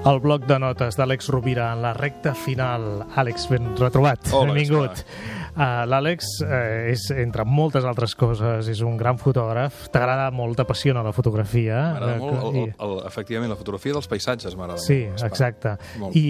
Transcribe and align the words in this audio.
El 0.00 0.16
bloc 0.24 0.46
de 0.48 0.56
notes 0.58 0.96
d'Àlex 0.96 1.26
Rovira 1.28 1.66
en 1.74 1.82
la 1.84 1.90
recta 1.92 2.32
final. 2.34 3.02
Àlex, 3.20 3.44
ben 3.50 3.66
retrobat. 3.76 4.30
Hola, 4.32 4.54
Benvingut. 4.54 5.02
Uh, 5.50 5.82
L'Àlex 5.90 6.28
uh, 6.46 6.52
és, 6.88 7.02
entre 7.20 7.44
moltes 7.44 7.84
altres 7.84 8.14
coses, 8.16 8.70
és 8.72 8.80
un 8.86 8.96
gran 8.96 9.18
fotògraf. 9.20 9.90
T'agrada 9.92 10.30
molt, 10.32 10.56
t'apassiona 10.56 11.02
la 11.04 11.12
fotografia. 11.12 11.82
M'agrada 11.98 12.14
Eh, 12.16 12.20
molt, 12.22 12.38
el, 12.48 12.56
i- 12.56 12.62
el, 12.70 12.72
el, 12.86 12.94
efectivament, 13.10 13.52
la 13.52 13.58
fotografia 13.60 13.92
dels 13.98 14.08
paisatges 14.08 14.56
m'agrada 14.56 14.80
Sí, 14.80 15.02
molt. 15.04 15.18
Esclar. 15.20 15.30
exacte. 15.34 15.74
Molt. 16.00 16.16
I, 16.16 16.24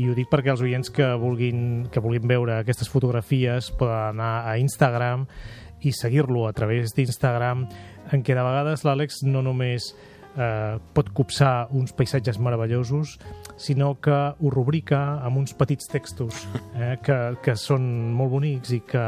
I 0.00 0.08
ho 0.08 0.14
dic 0.16 0.30
perquè 0.32 0.54
els 0.54 0.64
oients 0.64 0.88
que 0.90 1.10
vulguin, 1.20 1.90
que 1.92 2.00
vulguin 2.00 2.24
veure 2.32 2.56
aquestes 2.62 2.88
fotografies 2.88 3.68
poden 3.76 4.16
anar 4.22 4.46
a 4.48 4.56
Instagram 4.62 5.26
i 5.82 5.92
seguir-lo 5.92 6.46
a 6.48 6.54
través 6.56 6.94
d'Instagram, 6.96 7.66
en 8.12 8.24
què 8.24 8.32
de 8.34 8.40
vegades 8.46 8.86
l'Àlex 8.88 9.20
no 9.28 9.42
només 9.44 9.92
eh, 10.36 10.78
pot 10.94 11.10
copsar 11.14 11.68
uns 11.70 11.92
paisatges 11.96 12.38
meravellosos, 12.38 13.18
sinó 13.56 13.94
que 14.00 14.12
ho 14.12 14.50
rubrica 14.50 15.20
amb 15.24 15.42
uns 15.42 15.54
petits 15.54 15.88
textos 15.90 16.46
eh, 16.74 16.96
que, 17.02 17.18
que 17.42 17.56
són 17.58 17.84
molt 18.16 18.32
bonics 18.32 18.72
i 18.76 18.80
que, 18.86 19.04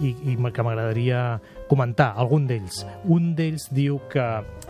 i, 0.00 0.14
i 0.32 0.36
que 0.36 0.64
m'agradaria 0.64 1.40
comentar 1.68 2.14
algun 2.16 2.46
d'ells. 2.48 2.84
Un 3.04 3.34
d'ells 3.38 3.68
diu 3.74 4.00
que 4.12 4.26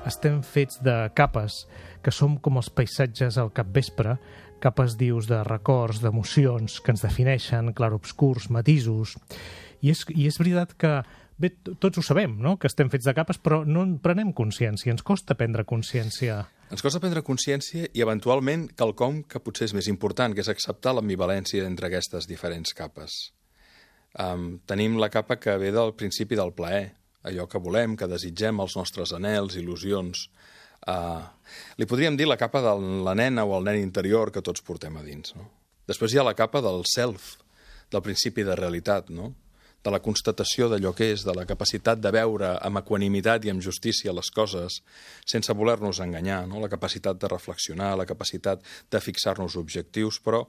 estem 0.08 0.42
fets 0.42 0.82
de 0.84 0.96
capes, 1.14 1.64
que 2.02 2.14
som 2.14 2.38
com 2.42 2.58
els 2.58 2.70
paisatges 2.70 3.38
al 3.38 3.52
capvespre, 3.54 4.18
capes, 4.58 4.96
dius, 4.98 5.28
de 5.30 5.42
records, 5.46 6.02
d'emocions 6.02 6.80
que 6.82 6.94
ens 6.94 7.04
defineixen, 7.04 7.72
clarobscurs, 7.78 8.48
matisos. 8.50 9.14
I 9.82 9.92
és, 9.94 10.02
I 10.10 10.26
és 10.26 10.38
veritat 10.40 10.74
que, 10.74 10.92
bé, 11.38 11.52
tots 11.80 12.00
ho 12.00 12.04
sabem, 12.04 12.36
no?, 12.42 12.56
que 12.58 12.68
estem 12.70 12.90
fets 12.92 13.06
de 13.08 13.14
capes, 13.16 13.38
però 13.42 13.62
no 13.66 13.84
en 13.86 13.96
prenem 14.02 14.34
consciència, 14.36 14.92
ens 14.92 15.04
costa 15.06 15.36
prendre 15.38 15.64
consciència. 15.68 16.42
Ens 16.68 16.84
costa 16.84 17.00
prendre 17.00 17.24
consciència 17.24 17.86
i, 17.88 18.02
eventualment, 18.04 18.68
quelcom 18.78 19.22
que 19.30 19.40
potser 19.40 19.70
és 19.70 19.74
més 19.78 19.88
important, 19.88 20.34
que 20.34 20.44
és 20.44 20.52
acceptar 20.52 20.96
l'ambivalència 20.96 21.66
entre 21.66 21.88
aquestes 21.88 22.28
diferents 22.28 22.74
capes. 22.76 23.18
Um, 24.18 24.58
tenim 24.68 24.98
la 24.98 25.10
capa 25.12 25.38
que 25.38 25.56
ve 25.60 25.72
del 25.74 25.94
principi 25.96 26.36
del 26.36 26.54
plaer, 26.56 26.90
allò 27.28 27.48
que 27.50 27.60
volem, 27.62 27.96
que 27.96 28.08
desitgem, 28.10 28.60
els 28.62 28.76
nostres 28.78 29.12
anels, 29.16 29.56
il·lusions. 29.60 30.28
Uh, 30.88 31.24
li 31.78 31.86
podríem 31.88 32.16
dir 32.16 32.28
la 32.28 32.38
capa 32.40 32.62
de 32.64 32.74
la 33.04 33.14
nena 33.18 33.44
o 33.44 33.56
el 33.58 33.66
nen 33.66 33.80
interior 33.80 34.32
que 34.32 34.44
tots 34.44 34.64
portem 34.64 34.96
a 34.96 35.04
dins. 35.04 35.34
No? 35.36 35.48
Després 35.88 36.14
hi 36.14 36.20
ha 36.20 36.26
la 36.26 36.36
capa 36.38 36.62
del 36.64 36.84
self, 36.88 37.36
del 37.92 38.04
principi 38.04 38.44
de 38.44 38.56
realitat, 38.56 39.08
no? 39.10 39.32
De 39.88 39.94
la 39.94 40.02
constatació 40.04 40.68
d'allò 40.68 40.92
que 40.96 41.08
és, 41.14 41.24
de 41.24 41.32
la 41.34 41.46
capacitat 41.48 42.00
de 42.04 42.12
veure 42.12 42.52
amb 42.64 42.82
equanimitat 42.82 43.46
i 43.46 43.52
amb 43.52 43.64
justícia 43.64 44.12
les 44.12 44.28
coses 44.34 44.82
sense 45.26 45.54
voler-nos 45.56 46.02
enganyar, 46.04 46.42
no? 46.50 46.60
la 46.60 46.68
capacitat 46.68 47.18
de 47.20 47.30
reflexionar, 47.32 47.94
la 47.96 48.06
capacitat 48.08 48.60
de 48.92 49.00
fixar-nos 49.00 49.56
objectius, 49.56 50.20
però 50.20 50.44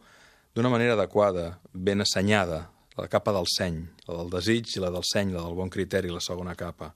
d'una 0.55 0.71
manera 0.71 0.97
adequada, 0.97 1.53
ben 1.71 2.03
assenyada, 2.03 2.65
la 2.99 3.07
capa 3.07 3.31
del 3.31 3.47
seny, 3.47 3.79
la 4.09 4.17
del 4.19 4.33
desig 4.33 4.75
i 4.75 4.83
la 4.83 4.91
del 4.91 5.05
seny, 5.07 5.31
la 5.31 5.45
del 5.45 5.55
bon 5.55 5.71
criteri, 5.71 6.11
la 6.11 6.23
segona 6.23 6.57
capa. 6.59 6.91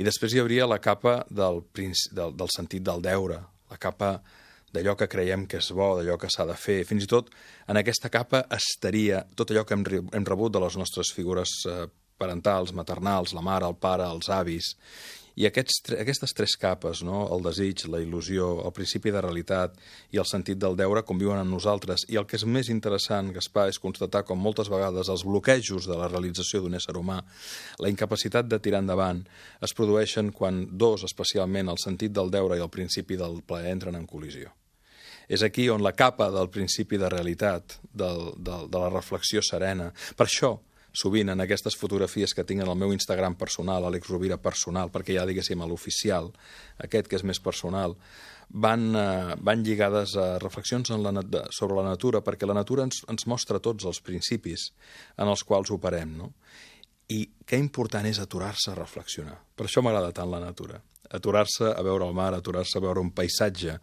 I 0.00 0.06
després 0.06 0.32
hi 0.32 0.40
hauria 0.40 0.68
la 0.70 0.80
capa 0.80 1.18
del, 1.28 1.60
del, 1.76 2.32
del 2.32 2.52
sentit 2.54 2.86
del 2.86 3.04
deure, 3.04 3.42
la 3.68 3.78
capa 3.80 4.14
d'allò 4.76 4.96
que 5.00 5.08
creiem 5.10 5.46
que 5.50 5.58
és 5.62 5.72
bo, 5.72 5.94
d'allò 5.96 6.18
que 6.20 6.30
s'ha 6.32 6.46
de 6.48 6.56
fer. 6.60 6.82
Fins 6.88 7.06
i 7.06 7.10
tot 7.10 7.32
en 7.66 7.80
aquesta 7.80 8.12
capa 8.12 8.44
estaria 8.54 9.24
tot 9.34 9.50
allò 9.50 9.64
que 9.66 9.74
hem, 9.78 9.86
hem 10.12 10.28
rebut 10.28 10.54
de 10.54 10.62
les 10.62 10.76
nostres 10.76 11.12
figures 11.16 11.58
eh, 11.66 11.86
parentals, 12.18 12.72
maternals, 12.72 13.34
la 13.36 13.44
mare, 13.44 13.68
el 13.68 13.78
pare, 13.80 14.08
els 14.08 14.28
avis. 14.32 14.74
I 15.36 15.44
aquests, 15.44 15.82
aquestes 16.00 16.32
tres 16.32 16.54
capes, 16.56 17.02
no? 17.04 17.26
el 17.34 17.42
desig, 17.44 17.82
la 17.92 18.00
il·lusió, 18.00 18.54
el 18.64 18.72
principi 18.72 19.12
de 19.12 19.20
realitat 19.20 19.76
i 20.16 20.20
el 20.22 20.24
sentit 20.24 20.56
del 20.62 20.78
deure 20.80 21.04
conviuen 21.04 21.42
amb 21.42 21.52
nosaltres. 21.52 22.06
I 22.08 22.16
el 22.16 22.24
que 22.24 22.38
és 22.40 22.46
més 22.48 22.72
interessant, 22.72 23.28
Gaspar, 23.36 23.66
és 23.68 23.80
constatar 23.82 24.24
com 24.24 24.40
moltes 24.40 24.72
vegades 24.72 25.12
els 25.12 25.26
bloquejos 25.28 25.90
de 25.90 26.00
la 26.00 26.08
realització 26.08 26.64
d'un 26.64 26.80
ésser 26.80 26.96
humà, 26.96 27.20
la 27.84 27.92
incapacitat 27.92 28.48
de 28.48 28.62
tirar 28.64 28.80
endavant, 28.80 29.26
es 29.60 29.76
produeixen 29.76 30.32
quan 30.32 30.64
dos, 30.72 31.04
especialment 31.04 31.68
el 31.68 31.84
sentit 31.84 32.16
del 32.16 32.32
deure 32.32 32.56
i 32.56 32.64
el 32.64 32.72
principi 32.72 33.20
del 33.20 33.42
plaer, 33.44 33.76
entren 33.76 34.00
en 34.00 34.08
col·lisió. 34.08 34.56
És 35.28 35.42
aquí 35.42 35.68
on 35.72 35.82
la 35.82 35.94
capa 35.96 36.30
del 36.34 36.50
principi 36.54 36.98
de 37.00 37.10
realitat, 37.10 37.78
del, 37.92 38.32
del, 38.36 38.70
de 38.70 38.82
la 38.82 38.90
reflexió 38.92 39.42
serena. 39.42 39.90
Per 40.16 40.26
això, 40.28 40.54
sovint 40.96 41.28
en 41.32 41.42
aquestes 41.44 41.76
fotografies 41.76 42.32
que 42.34 42.44
tinc 42.46 42.62
en 42.64 42.70
el 42.70 42.78
meu 42.78 42.94
Instagram 42.94 43.36
personal, 43.36 43.84
Àlex 43.84 44.08
Rovira 44.08 44.38
personal, 44.40 44.92
perquè 44.94 45.18
ja 45.18 45.26
diguéssim 45.28 45.60
a 45.60 45.68
l'oficial, 45.68 46.30
aquest 46.82 47.10
que 47.10 47.18
és 47.18 47.26
més 47.26 47.42
personal, 47.42 47.96
van, 48.48 48.88
eh, 48.96 49.36
van 49.42 49.64
lligades 49.66 50.16
a 50.16 50.38
reflexions 50.38 50.90
en 50.94 51.02
la, 51.02 51.12
sobre 51.50 51.76
la 51.76 51.88
natura, 51.90 52.22
perquè 52.24 52.48
la 52.48 52.56
natura 52.56 52.86
ens, 52.86 53.02
ens 53.10 53.26
mostra 53.26 53.60
tots 53.60 53.84
els 53.84 54.00
principis 54.00 54.70
en 55.18 55.28
els 55.28 55.44
quals 55.44 55.72
operem, 55.74 56.16
no? 56.16 56.32
I 57.12 57.20
que 57.46 57.58
important 57.58 58.06
és 58.06 58.18
aturar-se 58.18 58.72
a 58.72 58.78
reflexionar. 58.78 59.36
Per 59.54 59.66
això 59.66 59.82
m'agrada 59.82 60.14
tant 60.14 60.30
la 60.30 60.42
natura. 60.42 60.80
Aturar-se 61.10 61.70
a 61.70 61.82
veure 61.86 62.08
el 62.08 62.16
mar, 62.16 62.32
aturar-se 62.34 62.78
a 62.78 62.82
veure 62.82 63.02
un 63.02 63.12
paisatge, 63.14 63.78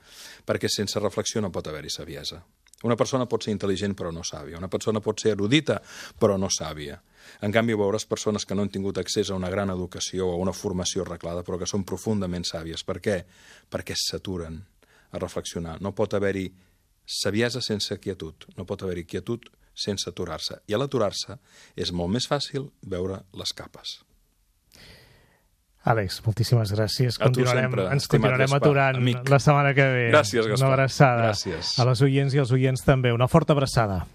perquè 0.46 0.70
sense 0.72 1.00
reflexió 1.00 1.42
no 1.42 1.52
pot 1.52 1.68
haver-hi 1.68 1.92
saviesa. 1.94 2.44
Una 2.84 2.98
persona 3.00 3.30
pot 3.32 3.46
ser 3.46 3.54
intel·ligent 3.56 3.96
però 3.96 4.12
no 4.12 4.26
sàvia. 4.28 4.58
Una 4.60 4.68
persona 4.68 5.00
pot 5.00 5.22
ser 5.22 5.32
erudita 5.38 5.80
però 6.20 6.36
no 6.38 6.50
sàvia. 6.52 6.98
En 7.42 7.54
canvi, 7.56 7.78
veuràs 7.80 8.04
persones 8.10 8.44
que 8.44 8.56
no 8.56 8.66
han 8.66 8.72
tingut 8.74 9.00
accés 9.00 9.32
a 9.32 9.38
una 9.40 9.50
gran 9.50 9.72
educació 9.72 10.28
o 10.28 10.34
a 10.34 10.42
una 10.42 10.52
formació 10.52 11.06
arreglada 11.06 11.46
però 11.48 11.60
que 11.62 11.70
són 11.70 11.88
profundament 11.88 12.44
sàvies. 12.44 12.84
Per 12.84 13.00
què? 13.00 13.18
Perquè 13.72 13.96
s'aturen 13.96 14.60
a 15.12 15.24
reflexionar. 15.24 15.80
No 15.80 15.94
pot 15.96 16.14
haver-hi 16.14 16.50
saviesa 17.08 17.62
sense 17.64 18.00
quietud. 18.04 18.50
No 18.58 18.68
pot 18.68 18.84
haver-hi 18.84 19.08
quietud 19.08 19.48
sense 19.74 20.10
aturar-se. 20.10 20.60
I 20.68 20.76
a 20.76 20.82
l'aturar-se 20.82 21.40
és 21.80 21.96
molt 21.96 22.12
més 22.12 22.28
fàcil 22.28 22.68
veure 22.84 23.24
les 23.32 23.56
capes. 23.56 24.02
Àlex, 25.84 26.22
moltíssimes 26.26 26.72
gràcies. 26.72 27.18
A 27.20 27.26
tu 27.28 27.42
Continuarem, 27.42 27.66
sempre, 27.70 27.86
ens 27.92 28.08
continuarem 28.08 28.46
Gaspar, 28.48 28.62
aturant 28.62 28.98
amic. 29.02 29.30
la 29.30 29.40
setmana 29.40 29.74
que 29.76 29.84
ve. 29.84 30.06
Gràcies, 30.14 30.48
Gaspar. 30.48 30.68
Una 30.68 30.74
abraçada. 30.74 31.26
Gràcies. 31.28 31.74
A 31.80 31.86
les 31.90 32.02
oients 32.02 32.34
i 32.34 32.40
als 32.40 32.52
oients 32.56 32.84
també. 32.88 33.12
Una 33.12 33.28
forta 33.28 33.52
abraçada. 33.52 34.06